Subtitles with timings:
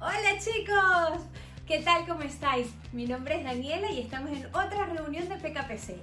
[0.00, 1.22] Hola chicos,
[1.66, 2.06] ¿qué tal?
[2.06, 2.66] ¿Cómo estáis?
[2.92, 5.96] Mi nombre es Daniela y estamos en otra reunión de PKPC.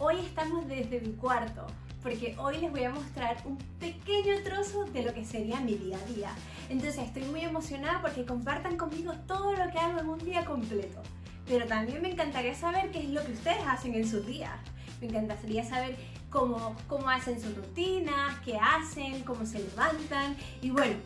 [0.00, 1.64] Hoy estamos desde mi cuarto
[2.02, 5.96] porque hoy les voy a mostrar un pequeño trozo de lo que sería mi día
[5.96, 6.30] a día.
[6.68, 11.00] Entonces estoy muy emocionada porque compartan conmigo todo lo que hago en un día completo.
[11.46, 14.58] Pero también me encantaría saber qué es lo que ustedes hacen en sus días.
[15.00, 15.96] Me encantaría saber
[16.30, 20.36] cómo, cómo hacen sus rutinas, qué hacen, cómo se levantan.
[20.60, 20.96] Y bueno,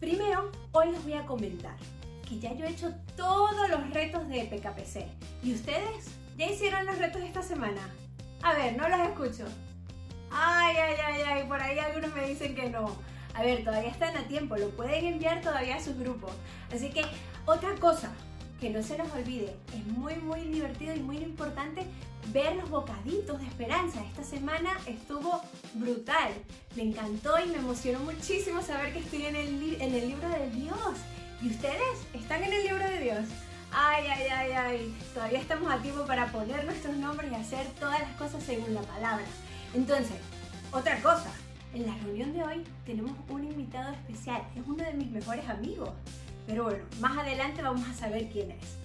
[0.00, 1.76] primero hoy les voy a comentar
[2.28, 5.06] que ya yo he hecho todos los retos de PKPC.
[5.42, 6.10] ¿Y ustedes?
[6.36, 7.80] ¿Ya hicieron los retos esta semana?
[8.42, 9.46] A ver, no los escucho.
[10.30, 12.96] Ay, ay, ay, ay, por ahí algunos me dicen que no.
[13.34, 16.32] A ver, todavía están a tiempo, lo pueden enviar todavía a sus grupos.
[16.72, 17.02] Así que,
[17.46, 18.12] otra cosa,
[18.60, 21.86] que no se nos olvide, es muy, muy divertido y muy importante
[22.32, 24.02] ver los bocaditos de esperanza.
[24.04, 25.40] Esta semana estuvo
[25.74, 26.32] brutal.
[26.76, 30.50] Me encantó y me emocionó muchísimo saber que estoy en el, en el libro de
[30.50, 30.96] Dios.
[31.40, 33.24] ¿Y ustedes están en el libro de Dios?
[33.70, 34.98] Ay, ay, ay, ay.
[35.14, 38.82] Todavía estamos a tiempo para poner nuestros nombres y hacer todas las cosas según la
[38.82, 39.24] palabra.
[39.74, 40.16] Entonces,
[40.72, 41.30] otra cosa,
[41.74, 45.90] en la reunión de hoy tenemos un invitado especial, es uno de mis mejores amigos,
[46.48, 48.78] pero bueno, más adelante vamos a saber quién es.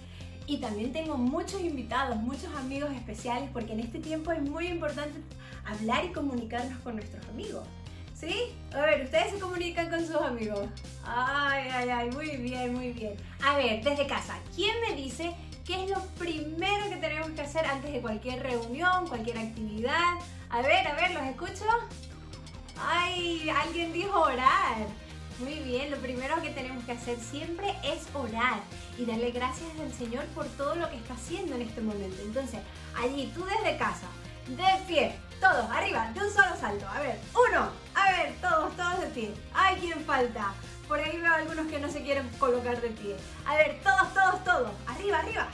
[0.46, 5.18] Y también tengo muchos invitados, muchos amigos especiales, porque en este tiempo es muy importante
[5.64, 7.66] hablar y comunicarnos con nuestros amigos.
[8.14, 8.54] ¿Sí?
[8.74, 10.68] A ver, ustedes se comunican con sus amigos.
[11.06, 13.14] Ay, ay, ay, muy bien, muy bien.
[13.42, 15.34] A ver, desde casa, ¿quién me dice
[15.64, 20.18] qué es lo primero que tenemos que hacer antes de cualquier reunión, cualquier actividad?
[20.50, 21.64] A ver, a ver, ¿los escucho?
[22.78, 25.03] Ay, alguien dijo orar.
[25.40, 28.60] Muy bien, lo primero que tenemos que hacer siempre es orar
[28.96, 32.22] y darle gracias al Señor por todo lo que está haciendo en este momento.
[32.22, 32.60] Entonces,
[32.96, 34.06] allí tú desde casa,
[34.46, 36.86] de pie, todos, arriba, de un solo salto.
[36.88, 39.34] A ver, uno, a ver, todos, todos de pie.
[39.52, 40.54] Ay, ¿quién falta?
[40.86, 43.16] Por ahí veo algunos que no se quieren colocar de pie.
[43.44, 44.70] A ver, todos, todos, todos.
[44.86, 45.48] Arriba, arriba.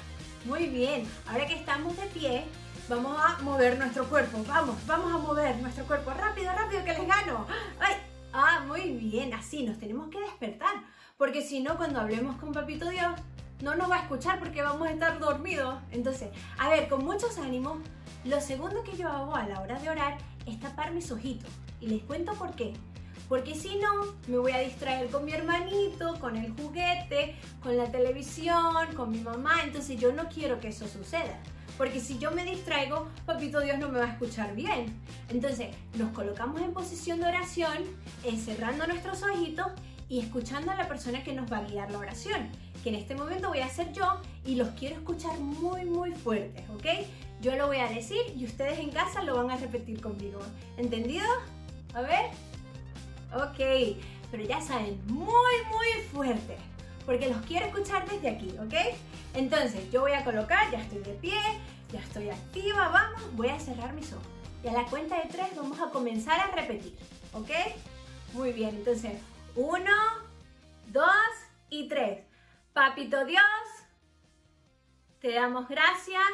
[0.44, 1.10] Muy bien.
[1.26, 2.44] Ahora que estamos de pie,
[2.88, 4.42] Vamos a mover nuestro cuerpo.
[4.48, 6.10] Vamos, vamos a mover nuestro cuerpo.
[6.10, 7.46] Rápido, rápido, que les gano.
[7.78, 8.09] ¡Ay!
[8.32, 9.34] Ah, muy bien.
[9.34, 10.84] Así nos tenemos que despertar.
[11.16, 13.12] Porque si no, cuando hablemos con Papito Dios,
[13.62, 15.78] no nos va a escuchar porque vamos a estar dormidos.
[15.90, 17.78] Entonces, a ver, con muchos ánimos,
[18.24, 21.50] lo segundo que yo hago a la hora de orar es tapar mis ojitos.
[21.80, 22.72] Y les cuento por qué.
[23.28, 27.90] Porque si no, me voy a distraer con mi hermanito, con el juguete, con la
[27.90, 29.62] televisión, con mi mamá.
[29.62, 31.38] Entonces yo no quiero que eso suceda.
[31.76, 34.86] Porque si yo me distraigo, papito Dios no me va a escuchar bien.
[35.28, 37.78] Entonces, nos colocamos en posición de oración,
[38.24, 39.68] encerrando nuestros ojitos
[40.08, 42.48] y escuchando a la persona que nos va a guiar la oración.
[42.82, 46.68] Que en este momento voy a hacer yo y los quiero escuchar muy, muy fuertes,
[46.70, 47.06] ¿ok?
[47.40, 50.40] Yo lo voy a decir y ustedes en casa lo van a repetir conmigo.
[50.76, 51.26] ¿Entendido?
[51.94, 52.26] A ver.
[53.32, 53.96] Ok,
[54.30, 55.26] pero ya saben, muy,
[55.70, 56.56] muy fuerte.
[57.10, 58.96] Porque los quiero escuchar desde aquí, ¿ok?
[59.34, 61.40] Entonces, yo voy a colocar, ya estoy de pie,
[61.90, 64.28] ya estoy activa, vamos, voy a cerrar mis ojos.
[64.62, 66.96] Y a la cuenta de tres vamos a comenzar a repetir,
[67.32, 67.50] ¿ok?
[68.32, 69.20] Muy bien, entonces,
[69.56, 69.90] uno,
[70.92, 71.10] dos
[71.68, 72.24] y tres.
[72.74, 73.42] Papito Dios,
[75.18, 76.30] te damos gracias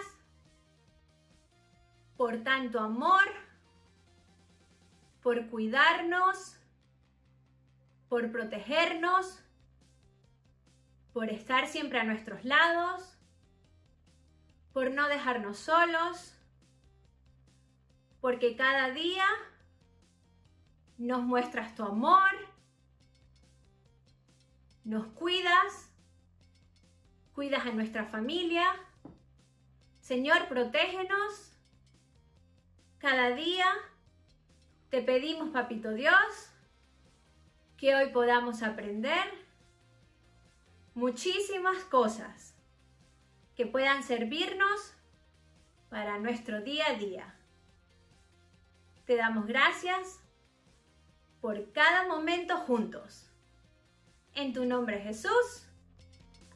[2.19, 3.25] por tanto amor,
[5.23, 6.59] por cuidarnos,
[8.11, 9.43] por protegernos
[11.17, 13.17] por estar siempre a nuestros lados,
[14.75, 16.35] por no dejarnos solos,
[18.21, 19.25] porque cada día
[20.99, 22.33] nos muestras tu amor,
[24.85, 25.91] nos cuidas,
[27.35, 28.67] cuidas a nuestra familia.
[30.03, 31.51] Señor, protégenos.
[32.99, 33.73] Cada día
[34.91, 36.51] te pedimos, Papito Dios,
[37.79, 39.46] que hoy podamos aprender
[40.97, 42.55] muchísimas cosas
[43.55, 44.95] que puedan servirnos
[45.91, 47.35] para nuestro día a día.
[49.05, 50.21] Te damos gracias
[51.43, 53.31] por cada momento juntos.
[54.35, 55.67] En tu nombre Jesús.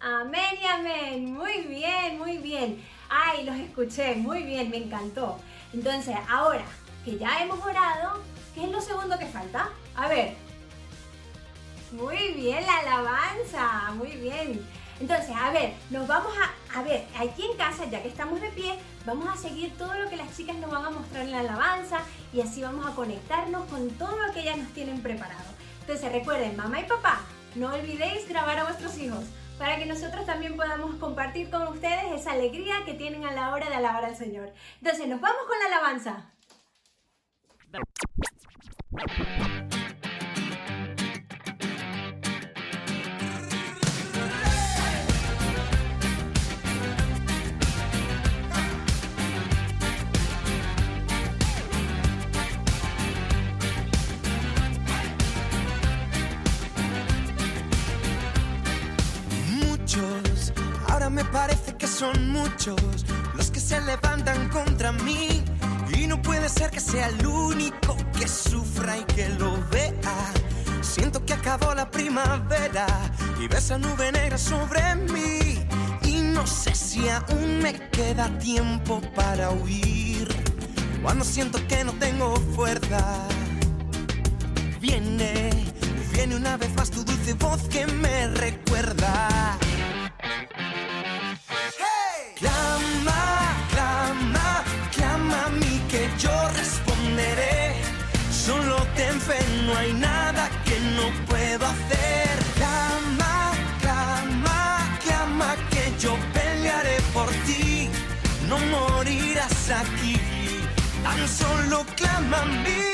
[0.01, 1.35] Amén y amén.
[1.35, 2.83] Muy bien, muy bien.
[3.11, 4.17] Ay, los escuché.
[4.17, 5.39] Muy bien, me encantó.
[5.75, 6.65] Entonces, ahora
[7.05, 8.23] que ya hemos orado,
[8.55, 9.69] ¿qué es lo segundo que falta?
[9.95, 10.35] A ver,
[11.93, 14.67] muy bien, la alabanza, muy bien.
[15.01, 18.51] Entonces, a ver, nos vamos a, a ver, aquí en casa, ya que estamos de
[18.51, 21.41] pie, vamos a seguir todo lo que las chicas nos van a mostrar en la
[21.41, 22.01] alabanza
[22.33, 25.51] y así vamos a conectarnos con todo lo que ellas nos tienen preparado.
[25.81, 27.21] Entonces, recuerden, mamá y papá,
[27.55, 29.25] no olvidéis grabar a vuestros hijos
[29.59, 33.69] para que nosotros también podamos compartir con ustedes esa alegría que tienen a la hora
[33.69, 34.53] de alabar al Señor.
[34.83, 36.31] Entonces, nos vamos con la alabanza.
[61.23, 65.43] Me parece que son muchos los que se levantan contra mí.
[65.95, 70.17] Y no puede ser que sea el único que sufra y que lo vea.
[70.81, 72.87] Siento que acabó la primavera
[73.39, 75.59] y ves esa nube negra sobre mí.
[76.05, 80.29] Y no sé si aún me queda tiempo para huir.
[81.03, 83.29] Cuando siento que no tengo fuerza,
[84.81, 85.51] viene,
[86.15, 89.59] viene una vez más tu dulce voz que me recuerda.
[99.71, 102.31] No hay nada que no puedo hacer.
[102.57, 107.89] Clama, clama, clama que yo pelearé por ti.
[108.49, 110.17] No morirás aquí,
[111.03, 112.91] tan solo clama a mí.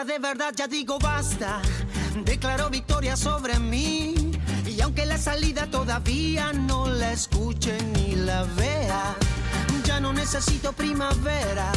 [0.00, 1.60] De verdad ya digo basta.
[2.24, 4.19] Declaro victoria sobre mí.
[4.90, 9.14] Aunque la salida todavía no la escuche ni la vea,
[9.84, 11.70] ya no necesito primavera.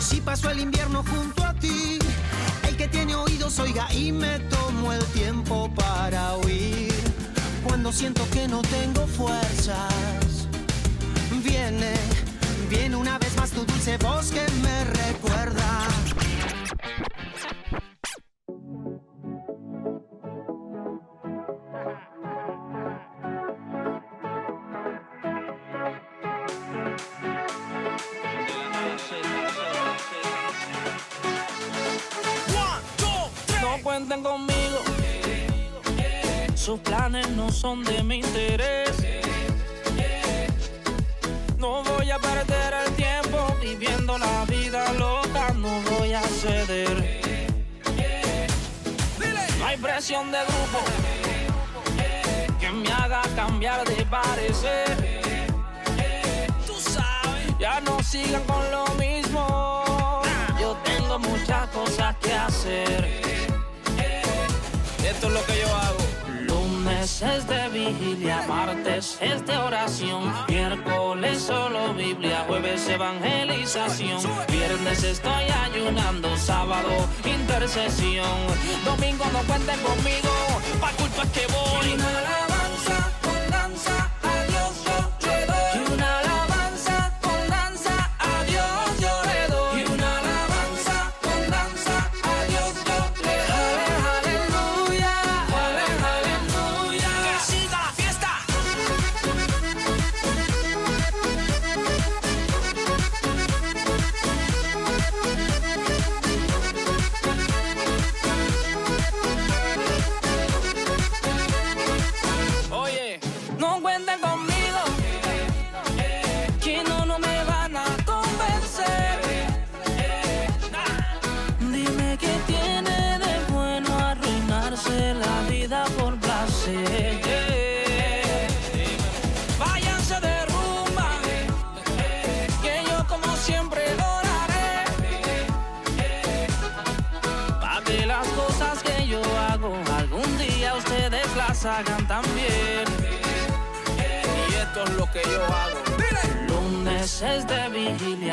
[0.00, 1.98] Si paso el invierno junto a ti,
[2.66, 6.94] el que tiene oídos oiga y me tomo el tiempo para oír.
[7.64, 10.48] Cuando siento que no tengo fuerzas,
[11.44, 11.92] viene,
[12.70, 16.03] viene una vez más tu dulce voz que me recuerda.
[34.06, 34.80] Cuenten conmigo.
[36.54, 38.90] Sus planes no son de mi interés.
[41.58, 45.52] No voy a perder el tiempo viviendo la vida loca.
[45.54, 47.22] No voy a ceder.
[49.58, 50.80] No hay presión de grupo
[52.60, 55.22] que me haga cambiar de parecer.
[56.66, 60.22] Tú sabes, ya no sigan con lo mismo.
[60.60, 63.43] Yo tengo muchas cosas que hacer.
[65.08, 66.04] Esto es lo que yo hago.
[66.48, 75.44] Lunes es de vigilia, martes es de oración, miércoles solo Biblia, jueves evangelización, viernes estoy
[75.64, 76.90] ayunando, sábado
[77.24, 78.38] intercesión,
[78.84, 80.32] domingo no cuenten conmigo,
[80.80, 82.43] pa' culpa que voy.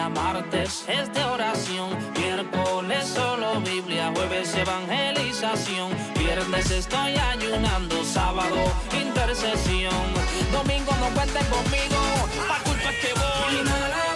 [0.10, 8.58] Martes es de oración, miércoles solo Biblia, jueves evangelización, viernes estoy ayunando, sábado
[8.94, 9.94] intercesión,
[10.52, 12.00] domingo no cuenten conmigo,
[12.48, 14.11] pa' culpa que voy.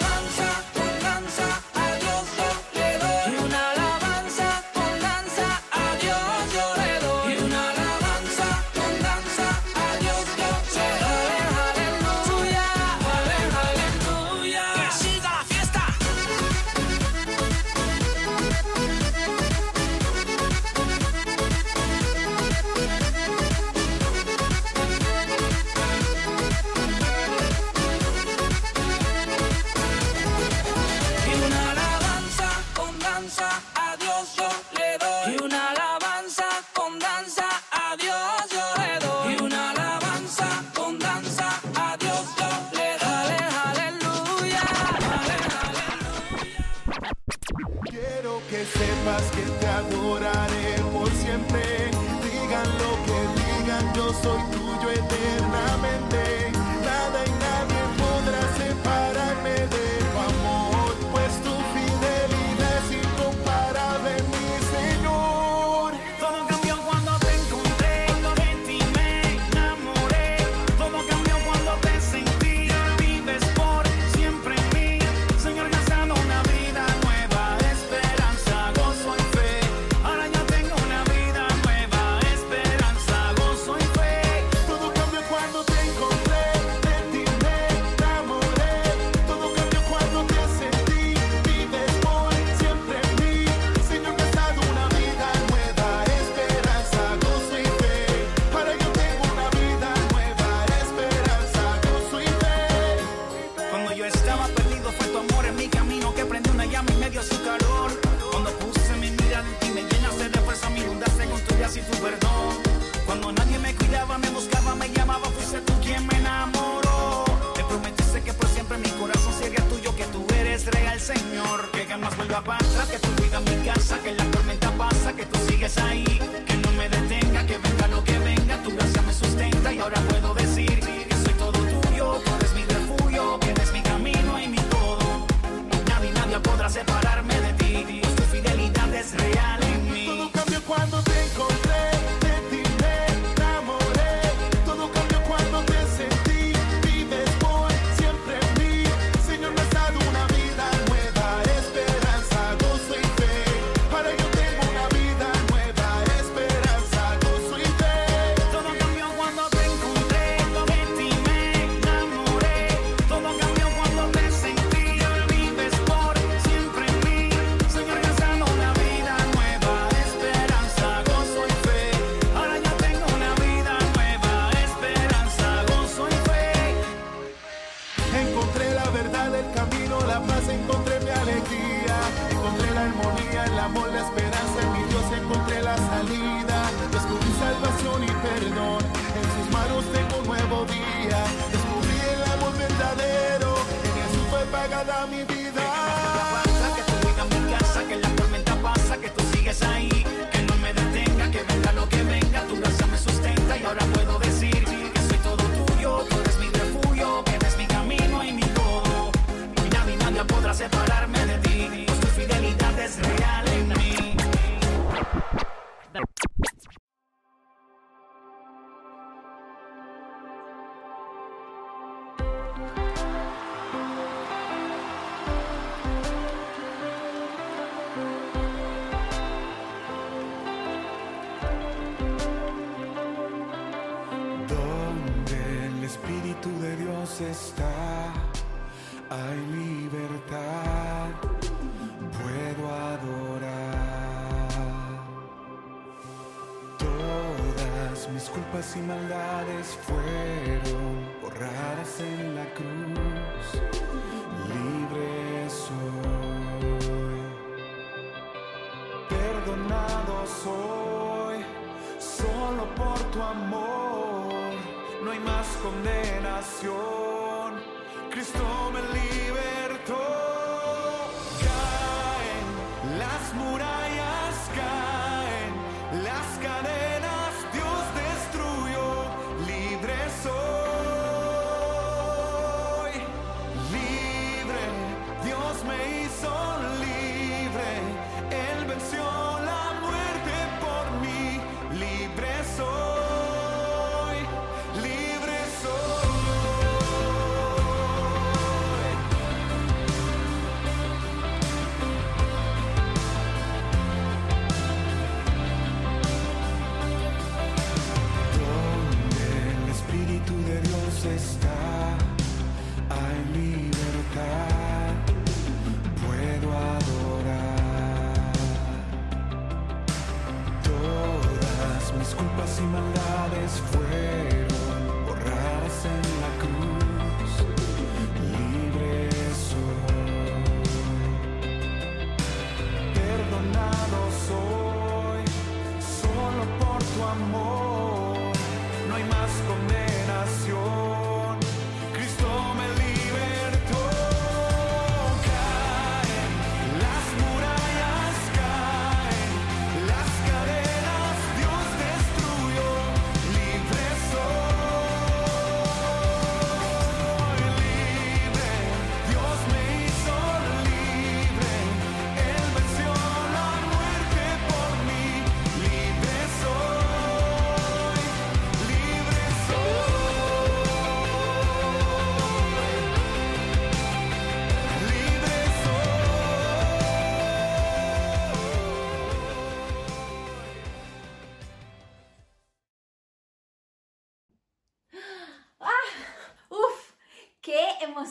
[114.18, 117.24] me buscaba, me llamaba, fuiste tú quien me enamoró.
[117.54, 121.70] Te prometiste que por siempre mi corazón sería tuyo, que tú eres real, Señor.
[121.72, 125.26] Que jamás vuelva para atrás, que tu vida mi casa, que la tormenta pasa, que
[125.26, 126.04] tú sigues ahí.
[126.46, 126.55] Que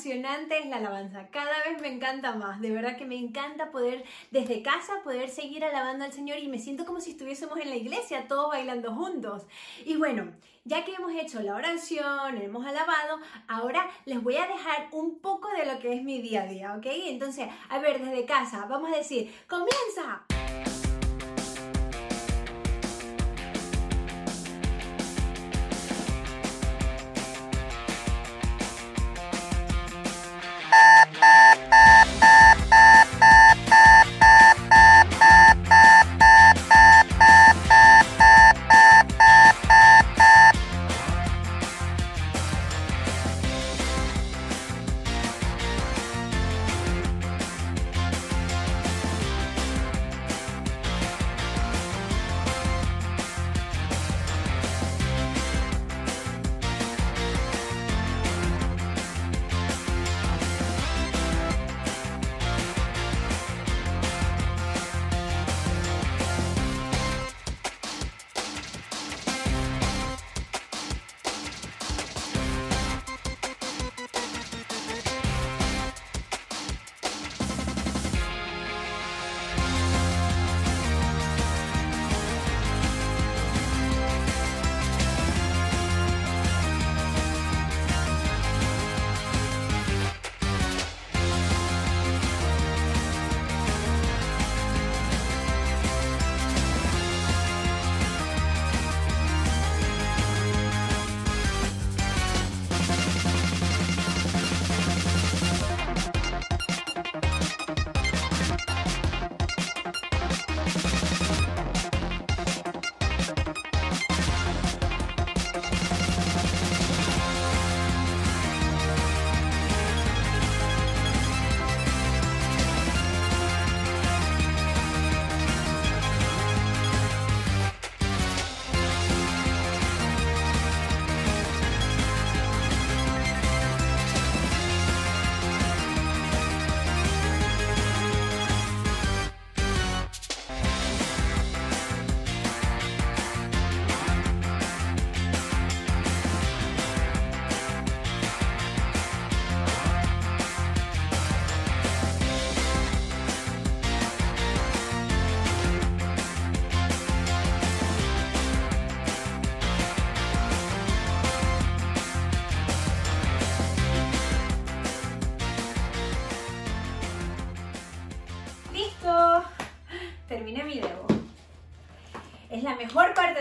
[0.06, 1.28] emocionante es la alabanza.
[1.32, 2.62] Cada vez me encanta más.
[2.62, 6.60] De verdad que me encanta poder desde casa poder seguir alabando al Señor y me
[6.60, 9.44] siento como si estuviésemos en la iglesia todos bailando juntos.
[9.84, 10.32] Y bueno,
[10.64, 15.50] ya que hemos hecho la oración, hemos alabado, ahora les voy a dejar un poco
[15.58, 16.86] de lo que es mi día a día, ¿ok?
[16.86, 20.26] Entonces, a ver, desde casa, vamos a decir, comienza.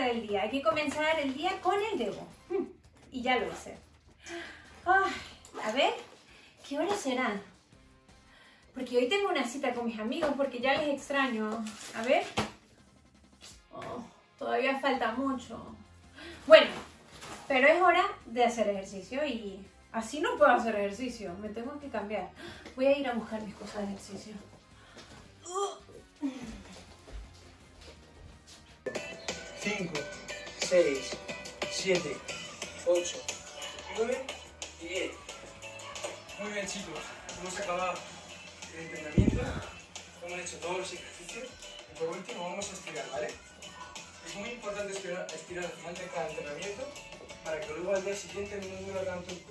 [0.05, 0.43] Del día.
[0.43, 2.27] Hay que comenzar el día con el debo.
[2.49, 2.63] Mm,
[3.11, 3.77] Y ya lo hice.
[4.85, 5.93] A ver,
[6.67, 7.41] ¿qué hora serán?
[8.73, 11.63] Porque hoy tengo una cita con mis amigos porque ya les extraño.
[11.95, 12.23] A ver.
[13.71, 14.03] Oh,
[14.37, 15.75] todavía falta mucho.
[16.45, 16.67] Bueno,
[17.47, 21.33] pero es hora de hacer ejercicio y así no puedo hacer ejercicio.
[21.41, 22.29] Me tengo que cambiar.
[22.75, 24.33] Voy a ir a buscar mis cosas de ejercicio.
[29.65, 29.93] 5,
[30.59, 31.17] 6,
[31.71, 32.17] 7,
[32.85, 33.17] 8,
[33.97, 34.25] 9
[34.79, 35.11] y 10.
[36.39, 36.99] Muy bien chicos,
[37.41, 37.93] hemos acabado
[38.77, 39.41] el entrenamiento,
[40.23, 41.47] hemos hecho todos los ejercicios
[41.91, 43.29] y por último vamos a estirar, ¿vale?
[44.27, 46.87] Es muy importante estirar, estirar al final de cada entrenamiento
[47.43, 49.41] para que luego al día siguiente no duela tanto el.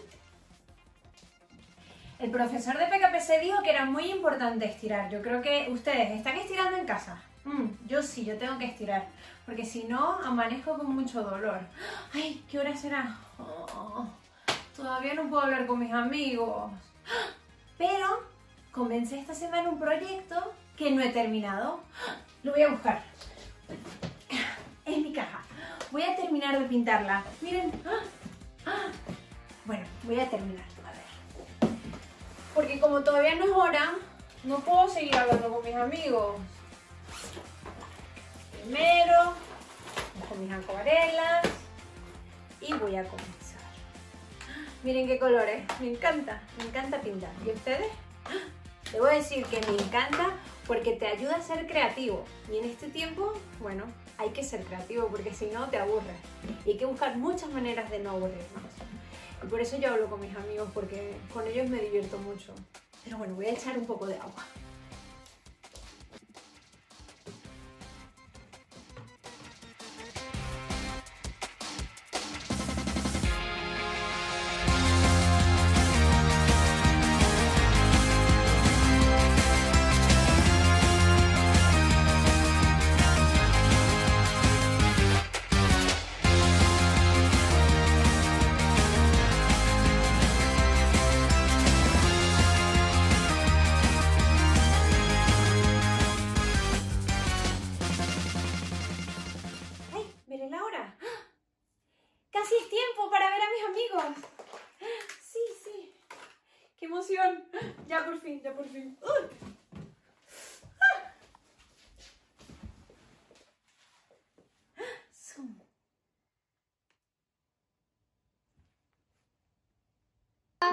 [2.20, 5.10] El profesor de PKPC dijo que era muy importante estirar.
[5.10, 7.20] Yo creo que ustedes están estirando en casa.
[7.44, 9.06] Mm, yo sí, yo tengo que estirar.
[9.46, 11.60] Porque si no, amanezco con mucho dolor.
[12.12, 13.16] Ay, ¿qué hora será?
[13.38, 14.06] Oh,
[14.74, 16.72] todavía no puedo hablar con mis amigos.
[17.76, 18.22] Pero
[18.72, 21.80] comencé esta semana un proyecto que no he terminado.
[22.42, 23.02] Lo voy a buscar.
[24.86, 25.42] Es mi caja.
[25.90, 27.24] Voy a terminar de pintarla.
[27.40, 27.72] Miren.
[29.64, 30.64] Bueno, voy a terminar.
[30.84, 31.70] A ver.
[32.54, 33.94] Porque como todavía no es hora,
[34.44, 36.36] no puedo seguir hablando con mis amigos.
[38.64, 39.34] Primero,
[40.26, 41.46] con mis acuarelas
[42.62, 43.60] y voy a comenzar.
[44.82, 47.30] Miren qué colores, me encanta, me encanta pintar.
[47.44, 47.92] ¿Y ustedes?
[48.90, 50.30] Debo decir que me encanta
[50.66, 52.24] porque te ayuda a ser creativo.
[52.50, 53.84] Y en este tiempo, bueno,
[54.16, 56.16] hay que ser creativo porque si no te aburres.
[56.64, 58.62] Y hay que buscar muchas maneras de no aburrirnos.
[59.42, 62.54] Y por eso yo hablo con mis amigos porque con ellos me divierto mucho.
[63.04, 64.42] Pero bueno, voy a echar un poco de agua.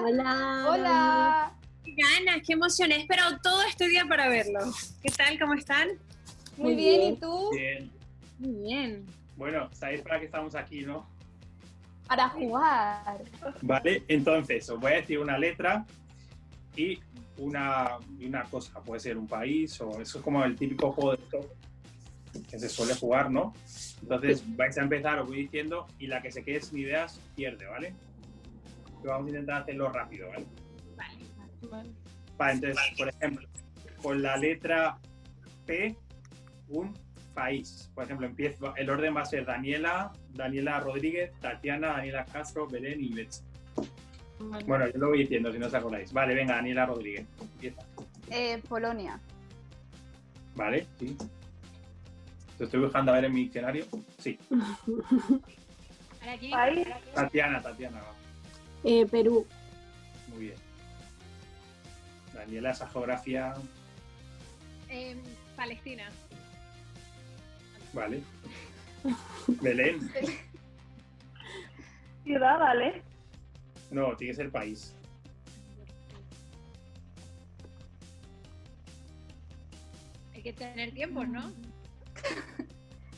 [0.04, 0.66] Hola.
[0.68, 1.54] Hola.
[1.84, 2.92] Qué ganas, qué emoción.
[2.92, 4.60] He esperado todo este día para verlo.
[5.02, 5.40] ¿Qué tal?
[5.40, 5.90] ¿Cómo están?
[6.58, 7.14] Muy Muy bien, bien.
[7.14, 7.50] ¿y tú?
[7.52, 7.92] Bien.
[8.40, 9.06] Muy bien.
[9.36, 11.10] Bueno, sabéis para qué estamos aquí, ¿no?
[12.08, 13.24] Para jugar.
[13.62, 15.86] Vale, entonces os voy a decir una letra
[16.76, 17.00] y
[17.42, 18.82] una, una cosa.
[18.82, 21.46] Puede ser un país o eso es como el típico juego de stop
[22.50, 23.54] que se suele jugar, ¿no?
[24.02, 27.66] Entonces vais a empezar, os voy diciendo, y la que se quede sin ideas pierde,
[27.66, 27.94] ¿vale?
[29.04, 30.46] Y vamos a intentar hacerlo rápido, ¿vale?
[32.38, 33.48] Vale, entonces, por ejemplo,
[34.02, 34.98] con la letra
[35.66, 35.96] P,
[36.70, 36.94] un
[37.34, 37.92] país.
[37.94, 43.02] Por ejemplo, empiezo, el orden va a ser Daniela, Daniela Rodríguez, Tatiana, Daniela Castro, Belén
[43.04, 43.44] y Betsy.
[44.66, 46.12] Bueno, yo lo voy diciendo si no os acordáis.
[46.14, 47.26] Vale, venga, Daniela Rodríguez.
[47.40, 47.82] Empieza.
[48.30, 49.20] Eh, Polonia.
[50.56, 51.18] Vale, sí.
[52.58, 53.86] Te estoy buscando a ver en mi diccionario.
[54.18, 54.38] Sí.
[57.14, 58.02] Tatiana, Tatiana.
[58.02, 58.14] va.
[58.84, 59.46] Eh, Perú.
[60.30, 60.56] Muy bien.
[62.34, 63.54] Daniela, esa geografía.
[64.90, 65.20] Em,
[65.56, 66.10] Palestina.
[67.94, 68.22] Vale.
[69.62, 70.12] Belén.
[72.24, 73.02] Ciudad, ¿vale?
[73.92, 74.96] No, tiene que ser país.
[80.34, 81.52] Hay que tener tiempo, ¿no?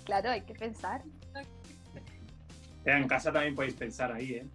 [0.06, 1.02] Claro, hay que pensar.
[2.84, 4.46] En casa también podéis pensar ahí, ¿eh?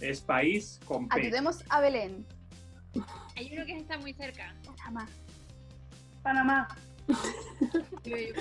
[0.00, 1.20] Es país con P.
[1.20, 2.24] Ayudemos a Belén.
[3.34, 4.54] Hay uno que está muy cerca.
[4.64, 5.08] Panamá.
[6.22, 6.68] Panamá.
[8.04, 8.32] Digo, yo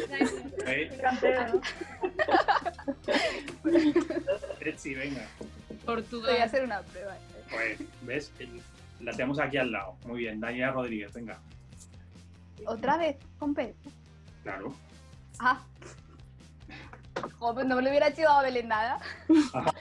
[5.86, 7.15] Voy a hacer una prueba.
[7.50, 8.32] Pues, ¿ves?
[9.00, 9.98] La tenemos aquí al lado.
[10.06, 10.39] Muy bien.
[10.39, 11.39] Daniela Rodríguez, venga.
[12.65, 13.76] Otra vez, con P.
[14.43, 14.74] Claro.
[15.39, 15.62] Ah.
[17.39, 19.00] Joder, no le hubiera chivado a Belén nada.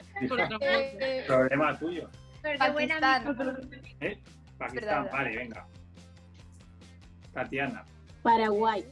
[0.61, 2.09] Eh, Problema tuyo.
[2.41, 3.81] Pero qué buena Pakistán.
[3.99, 4.17] ¿Eh?
[4.57, 5.67] Pakistán, vale, venga.
[7.33, 7.83] Tatiana,
[8.21, 8.85] Paraguay.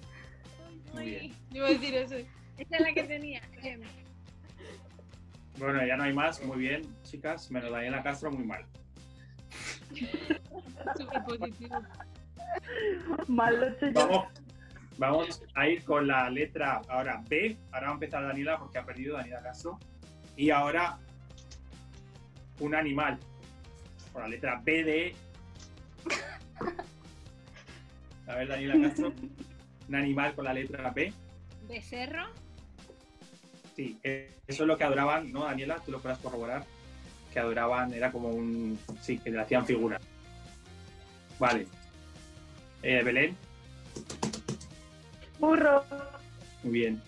[0.93, 1.35] muy bien.
[1.51, 2.15] Yo iba a decir eso.
[2.57, 3.41] Esa es la que tenía.
[5.57, 6.43] Bueno, ya no hay más.
[6.43, 7.51] Muy bien, chicas.
[7.51, 8.65] Menos Daniela Castro, muy mal.
[10.97, 11.81] Súper positivo.
[13.27, 13.77] Mal.
[13.93, 14.27] Vamos,
[14.97, 17.57] vamos a ir con la letra ahora B.
[17.71, 19.77] Ahora va a empezar Daniela porque ha perdido Daniela Castro.
[20.37, 20.97] Y ahora
[22.59, 23.19] un animal.
[24.13, 25.15] Con la letra B de.
[28.27, 29.13] A ver, Daniela Castro.
[29.87, 31.13] Un animal con la letra B.
[31.67, 32.27] Becerro.
[33.75, 35.77] Sí, eso es lo que adoraban, ¿no, Daniela?
[35.79, 36.65] Tú lo puedas corroborar.
[37.31, 38.77] Que adoraban, era como un.
[39.01, 39.99] Sí, que le hacían figura.
[41.39, 41.65] Vale.
[42.83, 43.35] Eh, Belén,
[45.39, 45.83] Burro.
[46.63, 47.01] muy bien.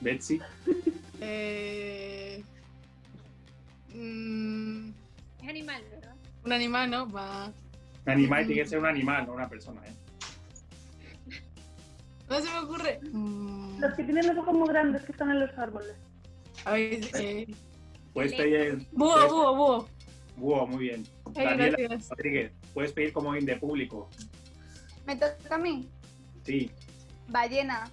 [0.00, 0.40] Betsy,
[1.22, 2.42] Eh,
[3.94, 4.88] mm,
[5.42, 6.14] Es animal, ¿verdad?
[6.46, 7.10] un animal, ¿no?
[7.10, 7.52] Va.
[8.06, 9.92] un animal tiene que ser un animal, no una persona, ¿eh?
[12.30, 13.00] No se me ocurre.
[13.12, 15.94] Mm, Los que tienen los ojos muy grandes que están en los árboles.
[16.64, 17.46] a ver, eh,
[18.12, 18.86] Puedes pedir.
[18.92, 19.88] búho, búho, búho.
[20.36, 21.06] Búho, muy bien.
[21.36, 22.08] Ay, Daniela gracias.
[22.10, 24.08] Rodríguez, puedes pedir como in de público.
[25.06, 25.88] Me toca a mí.
[26.44, 26.70] Sí,
[27.30, 27.84] Ballena.
[27.84, 27.90] Ay,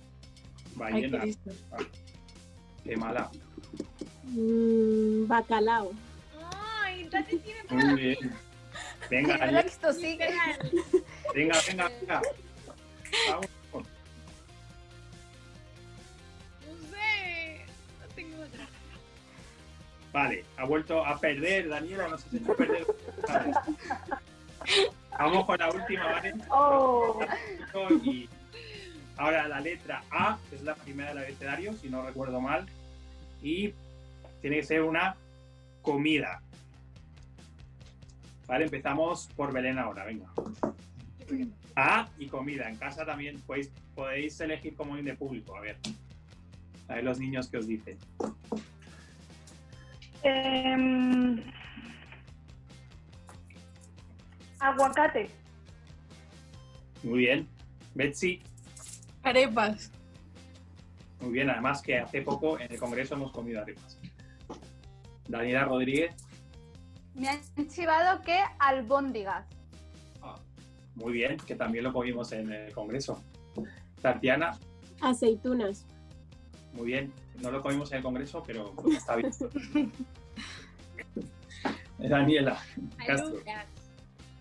[0.75, 1.19] ballena.
[1.21, 1.51] Cristo.
[2.83, 3.29] Qué mala.
[4.23, 5.91] Mm, bacalao.
[6.83, 8.17] Ay, Tati tiene Muy bien.
[9.09, 9.97] Venga, Mira Daniela,
[11.33, 12.21] venga, venga, venga.
[13.29, 13.56] Vamos.
[20.17, 22.87] Vale, ha vuelto a perder, Daniela, no sé si perder.
[23.27, 23.51] Vale.
[25.11, 26.33] Vamos con la última, ¿vale?
[26.49, 27.19] Oh,
[28.03, 28.27] Y
[29.15, 32.65] ahora la letra A, que es la primera del abecedario, si no recuerdo mal.
[33.43, 33.75] Y
[34.41, 35.15] tiene que ser una
[35.83, 36.41] comida.
[38.47, 40.33] Vale, empezamos por Belén ahora, venga.
[41.75, 42.67] A y comida.
[42.67, 45.77] En casa también podéis, podéis elegir como de público, a ver.
[46.87, 47.99] A ver los niños que os dicen.
[50.27, 51.41] Em,
[54.59, 55.29] aguacate.
[57.03, 57.47] Muy bien.
[57.95, 58.41] Betsy,
[59.23, 59.91] Arepas.
[61.21, 61.49] muy bien.
[61.49, 63.97] Además que hace poco en el Congreso hemos comido arepas.
[65.27, 66.15] Daniela Rodríguez,
[67.15, 69.45] Me han chivado que albóndigas.
[70.95, 73.21] muy bien, que también lo comimos en el Congreso.
[74.01, 74.57] Tatiana,
[75.01, 75.85] Aceitunas.
[76.73, 77.11] muy bien.
[77.41, 79.31] No lo comimos en el Congreso, pero está bien.
[81.99, 82.59] Daniela,
[83.05, 83.65] Castro, Alubias.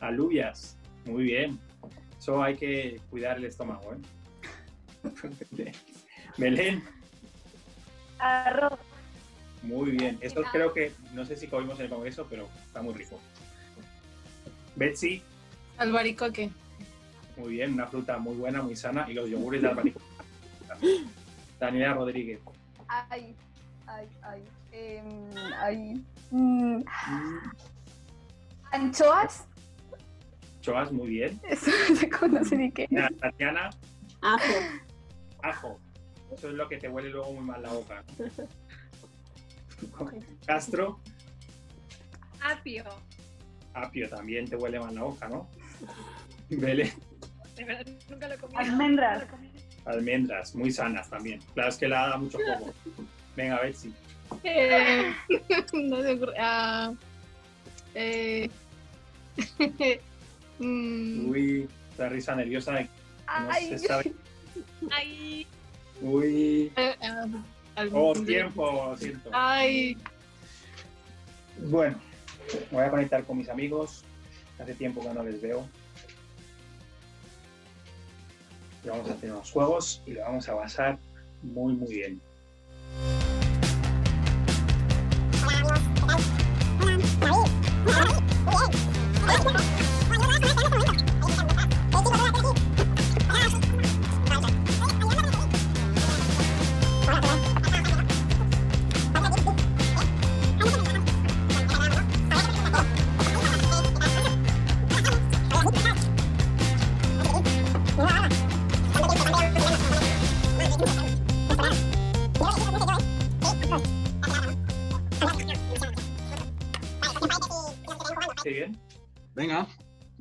[0.01, 1.59] alubias, muy bien.
[2.19, 5.73] Eso hay que cuidar el estómago, ¿eh?
[6.39, 6.83] Belén,
[8.19, 8.79] Arroz.
[9.63, 10.19] muy bien.
[10.21, 13.19] Esto creo que, no sé si comimos en el congreso, pero está muy rico.
[14.75, 15.23] Betsy,
[15.79, 16.51] Albaricoque.
[17.37, 19.07] muy bien, una fruta muy buena, muy sana.
[19.09, 20.05] Y los yogures de albaricoque.
[21.59, 22.41] Daniela Rodríguez,
[22.89, 23.35] Ay,
[23.87, 24.43] ay, ay.
[24.73, 26.05] em, ay.
[26.31, 26.83] mm,
[28.73, 29.47] Anchoas.
[30.61, 31.41] Choas, muy bien.
[31.49, 32.89] Eso no se conoce ni qué.
[33.21, 33.71] Tatiana,
[34.23, 34.55] Ajo.
[35.43, 35.81] ajo.
[36.33, 38.03] Eso es lo que te huele luego muy mal la boca.
[40.47, 41.01] Castro,
[42.43, 42.85] Apio.
[43.75, 45.49] apio también te huele mal la boca, ¿no?
[46.49, 46.91] Belén,
[47.57, 48.59] De verdad, nunca lo he comido.
[48.61, 49.25] Almendras.
[49.87, 51.41] Almendras, muy sanas también.
[51.55, 52.73] Claro, es que la da mucho jugo.
[53.37, 53.93] Venga, Betsy.
[54.43, 55.13] Eh,
[55.73, 56.35] no se ocurre.
[56.39, 56.93] Ah,
[57.95, 58.51] eh,
[60.59, 62.91] mm, Uy, la risa nerviosa de que
[63.41, 63.69] no Ay.
[63.69, 64.13] se sabe.
[64.91, 65.47] Ay,
[66.01, 67.27] Uy, eh, ah,
[67.93, 69.31] oh, tiempo, lo siento.
[69.33, 69.97] Ay,
[71.59, 71.99] Bueno,
[72.71, 74.05] me voy a conectar con mis amigos.
[74.59, 75.67] Hace tiempo que no les veo.
[78.87, 80.99] Vamos a hacer unos juegos y lo vamos a pasar
[81.43, 82.21] muy, muy bien.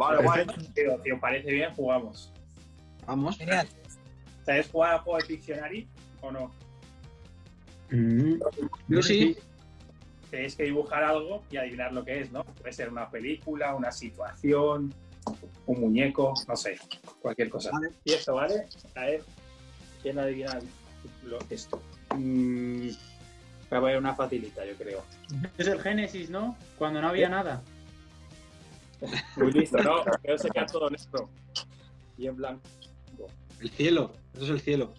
[0.08, 0.46] Vale, guay.
[0.74, 2.32] Pero, si os parece bien, jugamos.
[3.06, 3.38] vamos.
[3.38, 3.68] Genial.
[4.46, 5.88] ¿Sabes jugar al juego de Pictionary
[6.22, 6.52] o no?
[8.88, 9.38] Yo sí.
[10.30, 12.44] Tenéis que dibujar algo y adivinar lo que es, ¿no?
[12.44, 14.94] Puede ser una película, una situación,
[15.66, 16.78] un muñeco, no sé,
[17.22, 17.70] cualquier cosa.
[17.72, 17.90] Vale.
[18.04, 18.66] Y esto, ¿vale?
[18.96, 19.24] A ver,
[20.02, 20.60] ¿quién adivina
[21.24, 21.82] lo, esto?
[22.16, 22.90] Mm,
[23.70, 25.04] voy a poner una facilita, yo creo.
[25.58, 26.58] Es el Génesis, ¿no?
[26.78, 27.30] Cuando no había ¿Eh?
[27.30, 27.64] nada.
[29.38, 30.04] Muy listo, ¿no?
[30.04, 31.30] Creo que sería todo negro
[32.18, 32.62] y en blanco.
[33.60, 34.14] El cielo.
[34.34, 34.94] Eso es el cielo.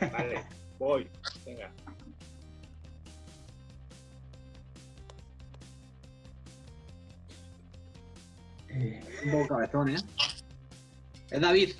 [0.00, 0.44] Vale,
[0.78, 1.08] voy.
[1.44, 1.72] Venga.
[9.24, 9.96] Un poco cabezón, ¿eh?
[11.30, 11.70] Es David.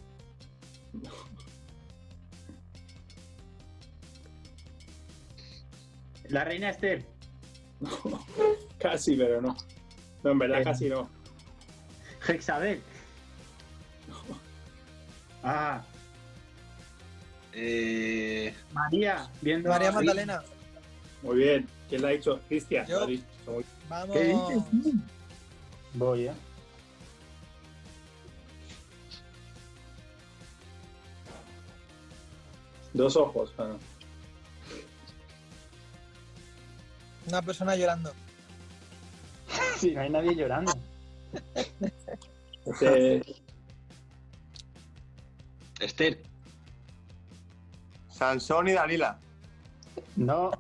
[6.29, 7.05] La reina Esther.
[8.79, 9.57] Casi, pero no.
[10.23, 10.65] No, en verdad Eh.
[10.65, 11.09] casi no.
[12.27, 12.83] Hexabel.
[15.43, 15.83] Ah,
[17.53, 19.29] Eh, María.
[19.41, 20.43] Viendo María Magdalena.
[21.23, 21.69] Muy bien.
[21.89, 22.41] ¿Quién lo ha dicho?
[22.49, 22.87] Cristian.
[22.87, 23.07] Yo.
[23.89, 24.17] Vamos.
[24.17, 24.63] ¿Qué dices?
[25.95, 26.33] Voy, ¿eh?
[32.93, 33.53] Dos ojos.
[33.59, 33.77] ah.
[37.29, 38.13] Una persona llorando.
[39.79, 40.73] Si no hay nadie llorando.
[42.67, 43.23] Este,
[45.81, 46.23] Esther.
[48.11, 49.19] Sansón y Dalila.
[50.17, 50.51] No.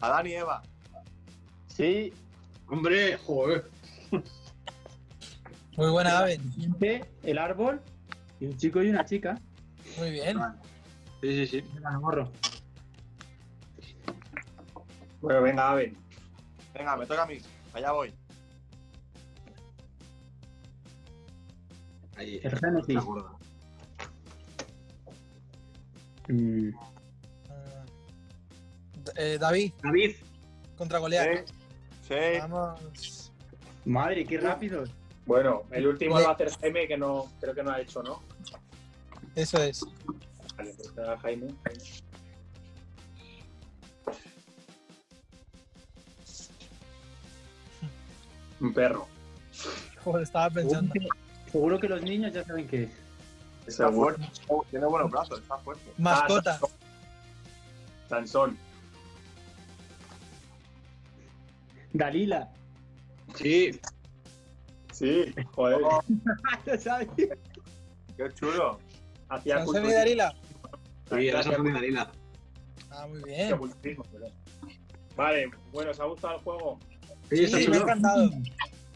[0.00, 0.62] Adán y Eva.
[1.68, 2.12] Sí.
[2.68, 3.70] Hombre, joder.
[5.76, 6.52] Muy buena, Aven.
[6.52, 7.82] Siguiente, El árbol.
[8.40, 9.38] Y un chico y una chica.
[9.98, 10.38] Muy bien.
[11.20, 11.60] Sí, sí, sí.
[11.74, 12.32] Venga, me borro.
[15.20, 15.96] bueno, venga, Aven.
[16.74, 17.38] Venga, me toca a mí.
[17.74, 18.14] Allá voy.
[22.16, 22.40] Ahí.
[23.04, 23.30] Gorda.
[26.28, 26.70] Mm,
[29.14, 30.16] Eh, David, David.
[30.76, 31.26] contra Goliat.
[31.28, 31.44] ¿Eh?
[32.08, 32.38] Sí.
[32.40, 33.32] Vamos.
[33.84, 34.84] Madre, qué rápido.
[35.26, 38.02] Bueno, el último lo va a hacer Jaime, que no creo que no ha hecho,
[38.02, 38.20] ¿no?
[39.36, 39.84] Eso es.
[40.56, 41.46] Vale, pues da Jaime.
[48.60, 49.06] Un perro.
[50.04, 50.92] Joder, estaba pensando.
[51.56, 52.90] Seguro que los niños ya saben qué es.
[53.66, 54.16] Está Seguro.
[54.16, 54.70] fuerte.
[54.70, 55.90] Tiene buenos brazos, está fuerte.
[55.96, 56.60] Mascota.
[56.62, 56.68] Ah,
[58.08, 58.58] Sansón.
[61.92, 62.48] Dalila.
[63.34, 63.80] Sí.
[64.92, 65.80] Sí, joder.
[68.16, 68.78] Qué chulo.
[69.28, 69.98] Hacía Sansón y culturismo.
[69.98, 70.34] Dalila.
[71.10, 72.12] Sí, era Sansón y Dalila.
[72.90, 73.58] Ah, muy bien.
[75.16, 76.78] Vale, bueno, ¿os ha gustado el juego?
[77.30, 78.30] Sí, Sí, me ha encantado.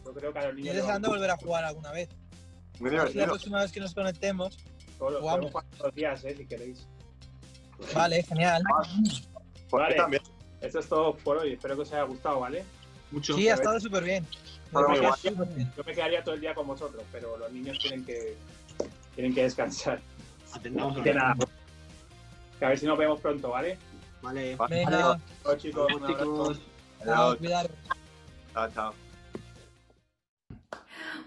[0.04, 2.08] Yo creo que a los Y niños a deseando volver a jugar alguna vez.
[2.80, 3.26] Muy La divertido.
[3.26, 4.58] próxima vez que nos conectemos,
[4.98, 5.52] Jugamos.
[5.82, 6.86] los días, eh, si queréis.
[7.94, 8.62] vale, genial.
[9.68, 9.94] Por Vale.
[9.94, 10.22] mí también.
[10.60, 11.52] Esto es todo por hoy.
[11.52, 12.64] Espero que os haya gustado, ¿vale?
[13.10, 13.34] Mucho.
[13.34, 14.26] Sí, ha estado súper bien.
[14.72, 18.36] Yo me quedaría todo el día con vosotros, pero los niños tienen que,
[19.14, 20.00] tienen que descansar.
[20.52, 21.36] Atendamos Así a que nada.
[22.60, 23.78] A ver si nos vemos pronto, ¿vale?
[24.22, 24.56] Vale.
[24.68, 25.86] Venga, Chao, chicos.
[25.94, 26.54] Un abrazo.
[27.04, 27.72] chao, cuidaros.
[28.52, 28.94] Chao, chao.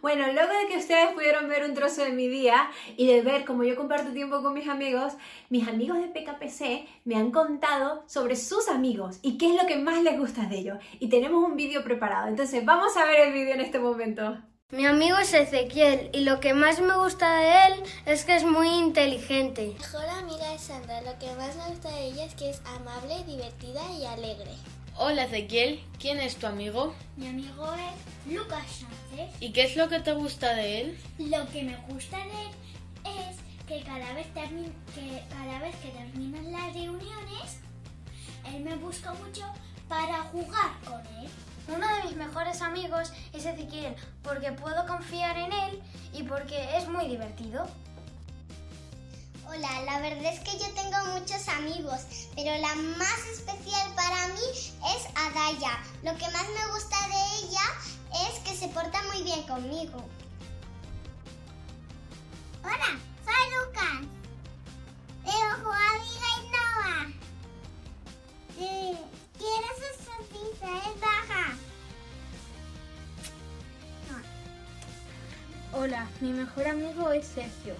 [0.03, 3.45] Bueno, luego de que ustedes pudieron ver un trozo de mi día y de ver
[3.45, 5.13] cómo yo comparto tiempo con mis amigos,
[5.49, 9.77] mis amigos de PKPC me han contado sobre sus amigos y qué es lo que
[9.77, 10.77] más les gusta de ellos.
[10.99, 14.39] Y tenemos un vídeo preparado, entonces vamos a ver el vídeo en este momento.
[14.73, 18.43] Mi amigo es Ezequiel y lo que más me gusta de él es que es
[18.43, 19.67] muy inteligente.
[19.67, 20.99] Mi mejor amiga es Sandra.
[21.01, 24.49] Lo que más me gusta de ella es que es amable, divertida y alegre.
[24.97, 26.95] Hola Ezequiel, ¿quién es tu amigo?
[27.17, 29.29] Mi amigo es Lucas Sánchez.
[29.39, 30.99] ¿Y qué es lo que te gusta de él?
[31.19, 32.51] Lo que me gusta de él
[33.05, 37.59] es que cada vez, termi- que cada vez que terminan las reuniones,
[38.51, 39.45] él me busca mucho
[39.88, 41.29] para jugar con él.
[41.67, 46.88] Uno de mis mejores amigos es Ezequiel porque puedo confiar en él y porque es
[46.89, 47.65] muy divertido.
[49.47, 52.02] Hola, la verdad es que yo tengo muchos amigos,
[52.36, 55.80] pero la más especial para mí es Adaya.
[56.02, 60.04] Lo que más me gusta de ella es que se porta muy bien conmigo.
[62.63, 64.08] Hola, soy Lucas.
[65.23, 67.12] Tengo amiga Innova.
[68.60, 68.97] Eh,
[69.43, 70.89] ¿Quién es esa pizza?
[70.89, 71.58] Es baja.
[75.73, 77.73] Hola, mi mejor amigo es Sergio.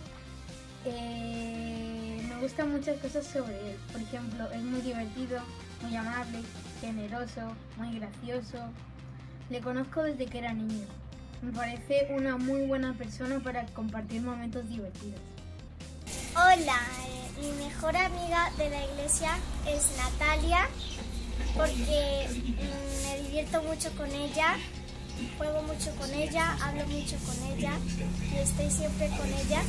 [0.84, 3.78] Eh, me gustan muchas cosas sobre él.
[3.93, 5.39] Por ejemplo, es muy divertido,
[5.82, 6.39] muy amable,
[6.82, 8.58] generoso, muy gracioso.
[9.49, 10.86] Le conozco desde que era niño.
[11.41, 15.21] Me parece una muy buena persona para compartir momentos divertidos.
[16.36, 20.67] Hola, eh, mi mejor amiga de la iglesia es Natalia
[21.56, 24.56] porque mm, me divierto mucho con ella,
[25.38, 27.73] juego mucho con ella, hablo mucho con ella
[28.32, 29.62] y estoy siempre con ella.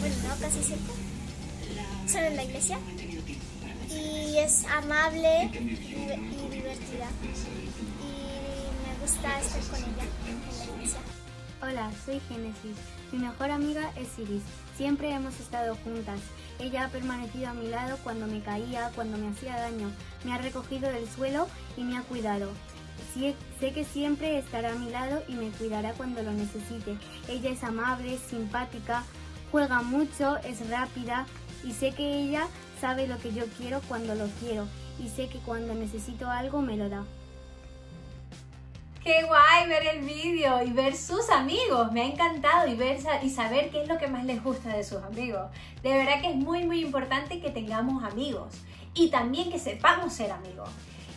[0.00, 0.94] Bueno, no, casi siempre.
[2.06, 2.78] Solo en la iglesia.
[3.90, 7.08] Y es amable y, divertida.
[8.02, 11.00] Y me gusta estar con ella en la iglesia.
[11.62, 12.95] Hola, soy Génesis.
[13.12, 14.42] Mi mejor amiga es Iris.
[14.76, 16.20] Siempre hemos estado juntas.
[16.58, 19.90] Ella ha permanecido a mi lado cuando me caía, cuando me hacía daño.
[20.24, 22.50] Me ha recogido del suelo y me ha cuidado.
[23.60, 26.98] Sé que siempre estará a mi lado y me cuidará cuando lo necesite.
[27.28, 29.04] Ella es amable, simpática,
[29.50, 31.26] juega mucho, es rápida
[31.64, 32.46] y sé que ella
[32.78, 34.66] sabe lo que yo quiero cuando lo quiero
[34.98, 37.04] y sé que cuando necesito algo me lo da.
[39.06, 41.92] Qué guay ver el vídeo y ver sus amigos.
[41.92, 44.82] Me ha encantado y ver y saber qué es lo que más les gusta de
[44.82, 45.48] sus amigos.
[45.84, 48.54] De verdad que es muy muy importante que tengamos amigos
[48.94, 50.68] y también que sepamos ser amigos.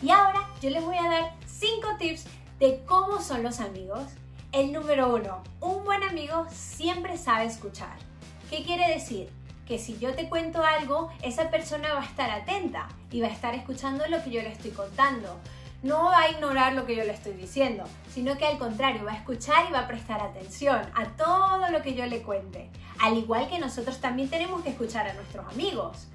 [0.02, 2.26] Y ahora yo les voy a dar 5 tips
[2.60, 4.04] de cómo son los amigos.
[4.52, 7.96] El número uno, un buen amigo siempre sabe escuchar.
[8.50, 9.30] ¿Qué quiere decir?
[9.66, 13.32] Que si yo te cuento algo, esa persona va a estar atenta y va a
[13.32, 15.40] estar escuchando lo que yo le estoy contando.
[15.82, 19.12] No va a ignorar lo que yo le estoy diciendo, sino que al contrario, va
[19.12, 22.68] a escuchar y va a prestar atención a todo lo que yo le cuente.
[23.00, 26.08] Al igual que nosotros también tenemos que escuchar a nuestros amigos.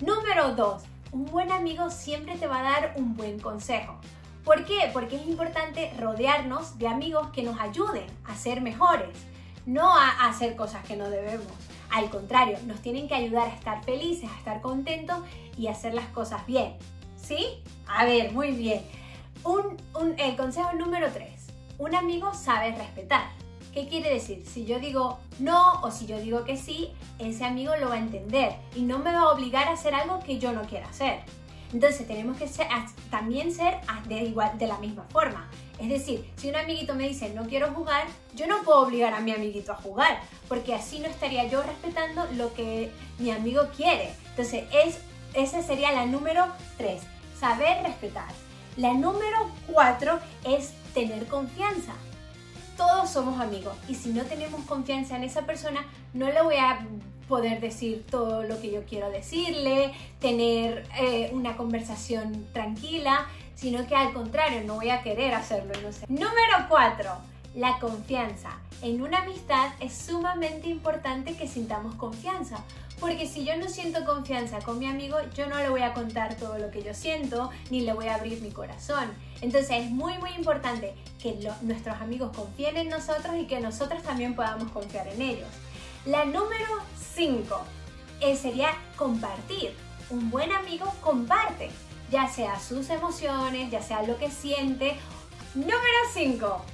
[0.00, 0.82] Número 2.
[1.12, 4.00] Un buen amigo siempre te va a dar un buen consejo.
[4.44, 4.90] ¿Por qué?
[4.92, 9.16] Porque es importante rodearnos de amigos que nos ayuden a ser mejores,
[9.66, 11.46] no a hacer cosas que no debemos.
[11.90, 15.18] Al contrario, nos tienen que ayudar a estar felices, a estar contentos
[15.56, 16.74] y a hacer las cosas bien.
[17.16, 17.62] ¿Sí?
[17.86, 18.82] A ver, muy bien.
[20.18, 21.30] El consejo número 3.
[21.78, 23.24] Un amigo sabe respetar.
[23.72, 24.44] ¿Qué quiere decir?
[24.46, 27.98] Si yo digo no o si yo digo que sí, ese amigo lo va a
[27.98, 31.20] entender y no me va a obligar a hacer algo que yo no quiera hacer.
[31.72, 32.68] Entonces tenemos que ser-
[33.10, 35.48] también ser a- de, igual, de la misma forma.
[35.78, 39.20] Es decir, si un amiguito me dice no quiero jugar, yo no puedo obligar a
[39.20, 44.12] mi amiguito a jugar, porque así no estaría yo respetando lo que mi amigo quiere.
[44.30, 44.98] Entonces, es,
[45.32, 46.44] esa sería la número
[46.76, 47.02] 3,
[47.40, 48.28] saber respetar.
[48.76, 51.92] La número 4 es tener confianza.
[52.76, 56.86] Todos somos amigos y si no tenemos confianza en esa persona, no le voy a
[57.28, 63.94] poder decir todo lo que yo quiero decirle, tener eh, una conversación tranquila, sino que
[63.94, 65.72] al contrario, no voy a querer hacerlo.
[66.08, 67.10] Número 4.
[67.54, 68.58] la confianza.
[68.80, 72.64] En una amistad es sumamente importante que sintamos confianza,
[73.02, 76.36] porque si yo no siento confianza con mi amigo, yo no le voy a contar
[76.36, 79.10] todo lo que yo siento, ni le voy a abrir mi corazón.
[79.40, 84.36] Entonces es muy muy importante que nuestros amigos confíen en nosotros y que nosotros también
[84.36, 85.48] podamos confiar en ellos.
[86.06, 86.78] La número
[87.14, 87.60] 5
[88.40, 89.74] sería compartir.
[90.08, 91.70] Un buen amigo comparte,
[92.10, 94.96] ya sea sus emociones, ya sea lo que siente.
[95.56, 96.64] Número 5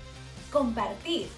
[0.52, 1.28] compartir.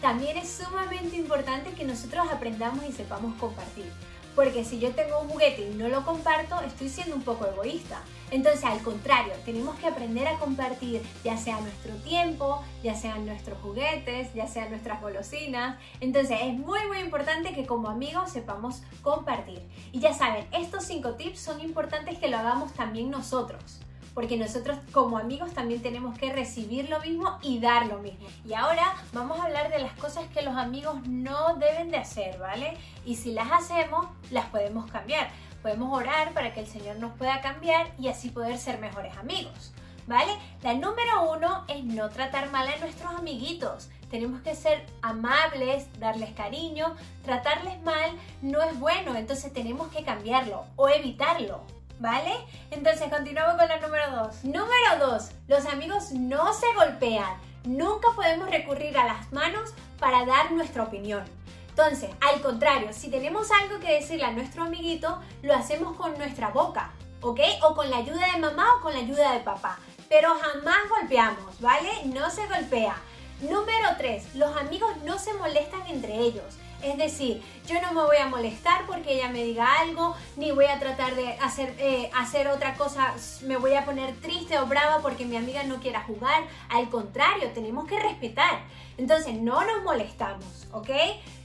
[0.00, 3.92] También es sumamente importante que nosotros aprendamos y sepamos compartir.
[4.40, 8.00] Porque si yo tengo un juguete y no lo comparto, estoy siendo un poco egoísta.
[8.30, 13.58] Entonces, al contrario, tenemos que aprender a compartir ya sea nuestro tiempo, ya sean nuestros
[13.60, 15.78] juguetes, ya sean nuestras golosinas.
[16.00, 19.60] Entonces, es muy muy importante que como amigos sepamos compartir.
[19.92, 23.82] Y ya saben, estos cinco tips son importantes que lo hagamos también nosotros
[24.14, 28.26] porque nosotros como amigos también tenemos que recibir lo mismo y dar lo mismo.
[28.46, 32.38] Y ahora vamos a hablar de las cosas que los amigos no deben de hacer,
[32.38, 32.76] ¿vale?
[33.04, 35.30] Y si las hacemos, las podemos cambiar.
[35.62, 39.72] Podemos orar para que el Señor nos pueda cambiar y así poder ser mejores amigos.
[40.06, 40.32] ¿Vale?
[40.62, 43.90] La número uno es no tratar mal a nuestros amiguitos.
[44.10, 46.96] Tenemos que ser amables, darles cariño.
[47.24, 48.10] Tratarles mal
[48.42, 51.62] no es bueno, entonces tenemos que cambiarlo o evitarlo.
[52.00, 52.32] ¿Vale?
[52.70, 54.44] Entonces continuamos con la número 2.
[54.44, 55.30] Número 2.
[55.48, 57.38] Los amigos no se golpean.
[57.64, 61.22] Nunca podemos recurrir a las manos para dar nuestra opinión.
[61.68, 66.48] Entonces, al contrario, si tenemos algo que decirle a nuestro amiguito, lo hacemos con nuestra
[66.48, 66.90] boca,
[67.20, 67.40] ¿ok?
[67.64, 69.78] O con la ayuda de mamá o con la ayuda de papá.
[70.08, 71.90] Pero jamás golpeamos, ¿vale?
[72.06, 72.96] No se golpea.
[73.42, 74.36] Número 3.
[74.36, 76.56] Los amigos no se molestan entre ellos.
[76.82, 80.66] Es decir, yo no me voy a molestar porque ella me diga algo, ni voy
[80.66, 85.00] a tratar de hacer, eh, hacer otra cosa, me voy a poner triste o brava
[85.02, 86.44] porque mi amiga no quiera jugar.
[86.68, 88.62] Al contrario, tenemos que respetar.
[88.96, 90.90] Entonces, no nos molestamos, ¿ok?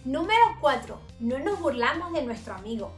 [0.05, 0.99] Número 4.
[1.19, 2.91] No nos burlamos de nuestro amigo.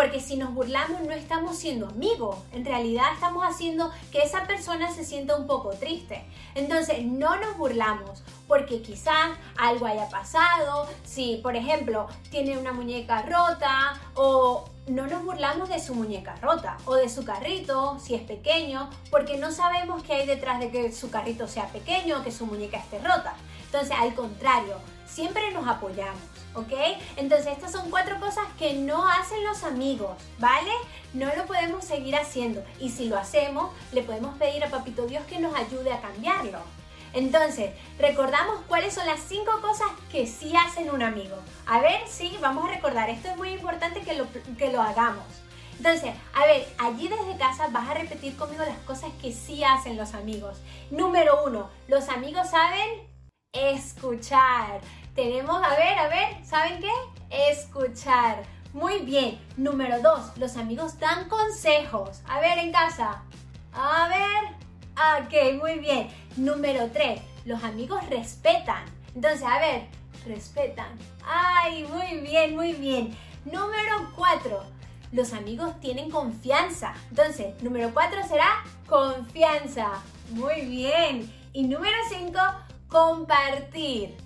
[0.00, 4.90] Porque si nos burlamos no estamos siendo amigos, en realidad estamos haciendo que esa persona
[4.90, 6.24] se sienta un poco triste.
[6.54, 13.20] Entonces no nos burlamos porque quizás algo haya pasado, si por ejemplo tiene una muñeca
[13.20, 18.22] rota o no nos burlamos de su muñeca rota o de su carrito si es
[18.22, 22.32] pequeño porque no sabemos qué hay detrás de que su carrito sea pequeño o que
[22.32, 23.34] su muñeca esté rota.
[23.66, 26.29] Entonces al contrario, siempre nos apoyamos.
[26.54, 26.72] ¿Ok?
[27.16, 30.72] Entonces estas son cuatro cosas que no hacen los amigos, ¿vale?
[31.12, 35.24] No lo podemos seguir haciendo y si lo hacemos, le podemos pedir a Papito Dios
[35.26, 36.60] que nos ayude a cambiarlo.
[37.12, 41.36] Entonces, recordamos cuáles son las cinco cosas que sí hacen un amigo.
[41.66, 44.26] A ver, sí, vamos a recordar, esto es muy importante que lo,
[44.56, 45.24] que lo hagamos.
[45.76, 49.96] Entonces, a ver, allí desde casa vas a repetir conmigo las cosas que sí hacen
[49.96, 50.58] los amigos.
[50.90, 53.08] Número uno, los amigos saben
[53.52, 54.80] escuchar.
[55.14, 57.50] Tenemos, a ver, a ver, ¿saben qué?
[57.50, 58.42] Escuchar.
[58.72, 59.40] Muy bien.
[59.56, 62.22] Número dos, los amigos dan consejos.
[62.28, 63.22] A ver, en casa.
[63.72, 64.60] A ver.
[65.22, 66.08] Ok, muy bien.
[66.36, 68.84] Número tres, los amigos respetan.
[69.14, 69.86] Entonces, a ver,
[70.26, 70.98] respetan.
[71.24, 73.16] Ay, muy bien, muy bien.
[73.44, 74.62] Número cuatro,
[75.10, 76.94] los amigos tienen confianza.
[77.08, 80.02] Entonces, número cuatro será confianza.
[80.30, 81.32] Muy bien.
[81.52, 82.40] Y número cinco,
[82.88, 84.16] compartir.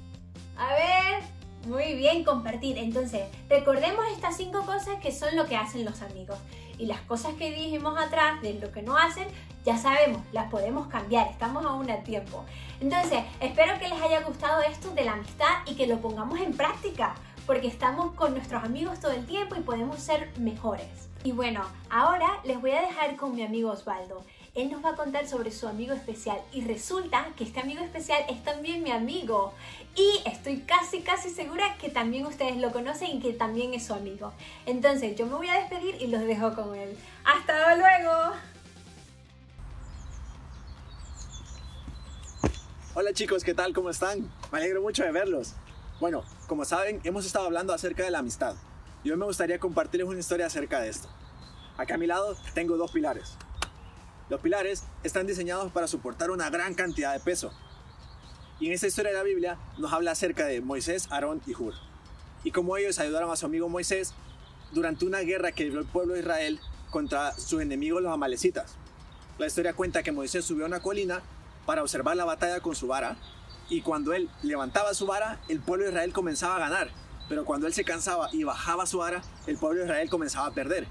[0.57, 1.23] A ver,
[1.67, 2.79] muy bien, compartir.
[2.79, 6.39] Entonces, recordemos estas cinco cosas que son lo que hacen los amigos.
[6.79, 9.27] Y las cosas que dijimos atrás de lo que no hacen,
[9.65, 12.45] ya sabemos, las podemos cambiar, estamos aún a tiempo.
[12.81, 16.55] Entonces, espero que les haya gustado esto de la amistad y que lo pongamos en
[16.55, 17.15] práctica,
[17.47, 21.09] porque estamos con nuestros amigos todo el tiempo y podemos ser mejores.
[21.23, 24.23] Y bueno, ahora les voy a dejar con mi amigo Osvaldo.
[24.55, 28.25] Él nos va a contar sobre su amigo especial y resulta que este amigo especial
[28.29, 29.53] es también mi amigo
[29.97, 33.95] y estoy casi casi segura que también ustedes lo conocen y que también es su
[33.95, 34.33] amigo.
[34.65, 36.97] Entonces yo me voy a despedir y los dejo con él.
[37.25, 38.37] ¡Hasta luego!
[42.95, 43.73] Hola chicos, ¿qué tal?
[43.73, 44.31] ¿Cómo están?
[44.53, 45.55] Me alegro mucho de verlos.
[45.99, 48.55] Bueno, como saben, hemos estado hablando acerca de la amistad.
[49.03, 51.09] Y hoy me gustaría compartirles una historia acerca de esto.
[51.77, 53.37] Acá a mi lado tengo dos pilares.
[54.29, 57.53] Los pilares están diseñados para soportar una gran cantidad de peso.
[58.59, 61.75] Y en esta historia de la Biblia nos habla acerca de Moisés, Aarón y Hur.
[62.43, 64.15] Y cómo ellos ayudaron a su amigo Moisés
[64.73, 66.61] durante una guerra que libró el pueblo de Israel
[66.91, 68.77] contra sus enemigos los amalecitas.
[69.39, 71.21] La historia cuenta que Moisés subió a una colina
[71.67, 73.17] para observar la batalla con su vara
[73.69, 76.91] y cuando él levantaba su vara, el pueblo de Israel comenzaba a ganar.
[77.29, 80.55] Pero cuando él se cansaba y bajaba su vara, el pueblo de Israel comenzaba a
[80.55, 80.87] perder.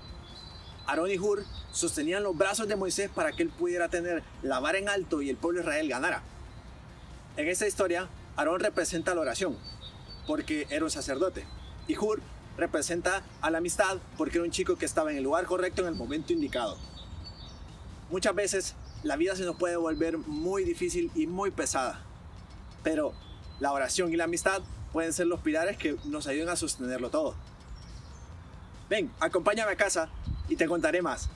[0.86, 1.44] Aarón y Hur
[1.74, 5.30] sostenían los brazos de Moisés para que él pudiera tener la vara en alto y
[5.30, 6.24] el pueblo de Israel ganara.
[7.36, 8.08] En esta historia
[8.38, 9.58] Aarón representa la oración,
[10.28, 11.46] porque era un sacerdote.
[11.88, 12.22] Y Hur
[12.58, 15.90] representa a la amistad, porque era un chico que estaba en el lugar correcto en
[15.90, 16.78] el momento indicado.
[18.10, 22.02] Muchas veces la vida se nos puede volver muy difícil y muy pesada,
[22.84, 23.14] pero
[23.60, 24.62] la oración y la amistad
[24.92, 27.36] pueden ser los pilares que nos ayuden a sostenerlo todo.
[28.90, 30.10] Ven, acompáñame a casa
[30.48, 31.30] y te contaré más.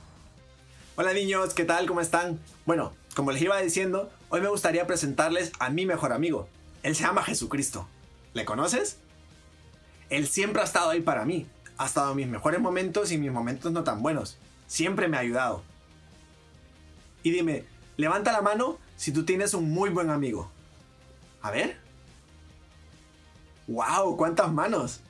[1.00, 1.86] Hola niños, ¿qué tal?
[1.86, 2.40] ¿Cómo están?
[2.66, 6.48] Bueno, como les iba diciendo, hoy me gustaría presentarles a mi mejor amigo.
[6.82, 7.86] Él se llama Jesucristo.
[8.34, 8.96] ¿Le conoces?
[10.10, 11.46] Él siempre ha estado ahí para mí.
[11.76, 14.38] Ha estado en mis mejores momentos y mis momentos no tan buenos.
[14.66, 15.62] Siempre me ha ayudado.
[17.22, 17.64] Y dime,
[17.96, 20.50] levanta la mano si tú tienes un muy buen amigo.
[21.42, 21.78] A ver.
[23.68, 24.16] ¡Wow!
[24.16, 25.00] ¿Cuántas manos?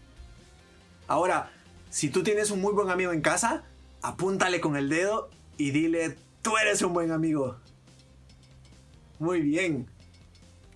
[1.06, 1.50] Ahora,
[1.88, 3.64] si tú tienes un muy buen amigo en casa,
[4.02, 7.56] apúntale con el dedo y dile, tú eres un buen amigo.
[9.18, 9.86] Muy bien.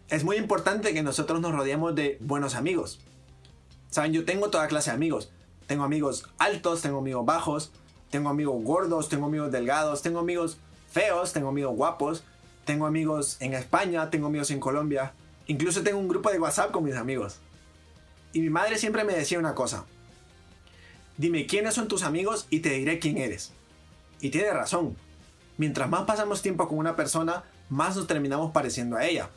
[0.09, 3.01] Es muy importante que nosotros nos rodeemos de buenos amigos.
[3.89, 5.31] Saben, yo tengo toda clase de amigos.
[5.67, 7.73] Tengo amigos altos, tengo amigos bajos,
[8.11, 10.59] tengo amigos gordos, tengo amigos delgados, tengo amigos
[10.91, 12.25] feos, tengo amigos guapos,
[12.67, 15.15] tengo amigos en España, tengo amigos en Colombia.
[15.47, 17.39] Incluso tengo un grupo de WhatsApp con mis amigos.
[18.33, 19.87] Y mi madre siempre me decía una cosa.
[21.17, 23.53] Dime quiénes son tus amigos y te diré quién eres.
[24.23, 24.97] Y tiene razón.
[25.59, 29.29] Mientras más pasamos tiempo con una persona, más nos terminamos pareciendo a ella.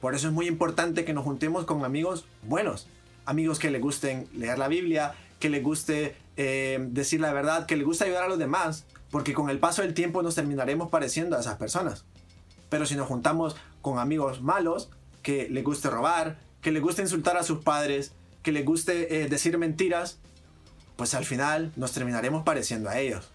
[0.00, 2.86] Por eso es muy importante que nos juntemos con amigos buenos.
[3.26, 7.76] Amigos que le gusten leer la Biblia, que le guste eh, decir la verdad, que
[7.76, 8.84] le guste ayudar a los demás.
[9.10, 12.04] Porque con el paso del tiempo nos terminaremos pareciendo a esas personas.
[12.68, 14.88] Pero si nos juntamos con amigos malos,
[15.22, 18.12] que le guste robar, que le guste insultar a sus padres,
[18.44, 20.18] que le guste eh, decir mentiras,
[20.94, 23.31] pues al final nos terminaremos pareciendo a ellos.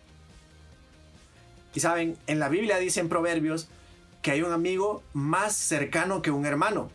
[1.78, 3.67] Y saben, en la Biblia dice en Proverbios
[4.23, 6.89] que hay un amigo más cercano que un hermano.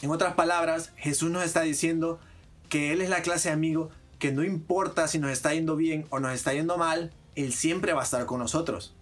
[0.00, 2.20] En otras palabras, Jesús nos está diciendo
[2.68, 6.06] que Él es la clase de amigo que no importa si nos está yendo bien
[6.10, 8.94] o nos está yendo mal, Él siempre va a estar con nosotros.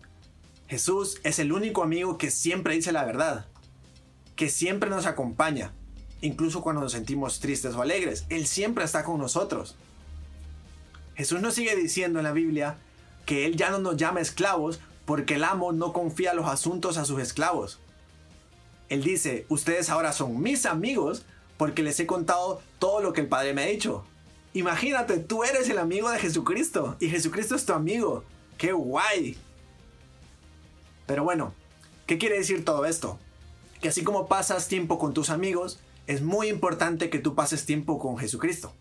[0.68, 3.44] Jesús es el único amigo que siempre dice la verdad,
[4.36, 5.74] que siempre nos acompaña,
[6.22, 8.24] incluso cuando nos sentimos tristes o alegres.
[8.30, 9.76] Él siempre está con nosotros.
[11.14, 12.78] Jesús nos sigue diciendo en la Biblia
[13.26, 17.04] que Él ya no nos llama esclavos porque el amo no confía los asuntos a
[17.04, 17.80] sus esclavos.
[18.88, 21.24] Él dice, ustedes ahora son mis amigos
[21.56, 24.04] porque les he contado todo lo que el Padre me ha dicho.
[24.54, 28.24] Imagínate, tú eres el amigo de Jesucristo y Jesucristo es tu amigo.
[28.58, 29.38] ¡Qué guay!
[31.06, 31.54] Pero bueno,
[32.06, 33.18] ¿qué quiere decir todo esto?
[33.80, 37.98] Que así como pasas tiempo con tus amigos, es muy importante que tú pases tiempo
[37.98, 38.74] con Jesucristo.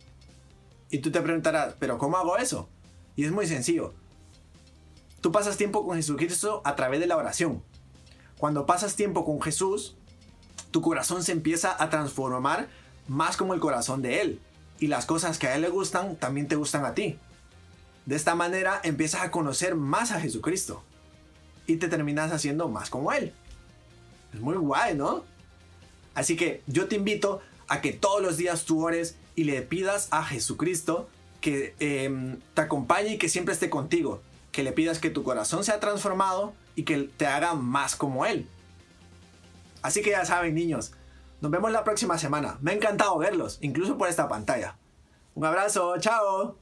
[0.90, 2.68] Y tú te preguntarás, ¿pero cómo hago eso?
[3.16, 3.94] Y es muy sencillo.
[5.22, 7.64] Tú pasas tiempo con Jesucristo a través de la oración.
[8.40, 9.96] Cuando pasas tiempo con Jesús,
[10.72, 12.70] tu corazón se empieza a transformar
[13.08, 14.40] más como el corazón de Él.
[14.80, 17.20] Y las cosas que a Él le gustan también te gustan a ti.
[18.08, 20.82] De esta manera empiezas a conocer más a Jesucristo.
[21.68, 23.32] Y te terminas haciendo más como Él.
[24.34, 25.24] Es muy guay, ¿no?
[26.16, 30.08] Así que yo te invito a que todos los días tú ores y le pidas
[30.10, 31.08] a Jesucristo
[31.42, 34.22] que eh, te acompañe y que siempre esté contigo.
[34.52, 38.48] Que le pidas que tu corazón sea transformado y que te haga más como Él.
[39.82, 40.94] Así que ya saben, niños,
[41.42, 42.58] nos vemos la próxima semana.
[42.62, 44.78] Me ha encantado verlos, incluso por esta pantalla.
[45.34, 46.61] Un abrazo, chao.